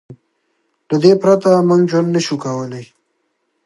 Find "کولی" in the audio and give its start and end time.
2.43-2.85